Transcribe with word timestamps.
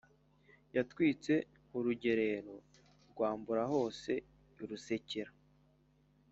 Yatwitse 0.75 1.33
urugerero 1.77 2.55
rwa 3.09 3.29
Mburahose 3.37 4.13
i 4.53 4.63
Rusekera 4.69 5.31